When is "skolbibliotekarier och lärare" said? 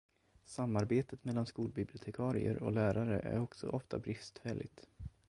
1.45-3.19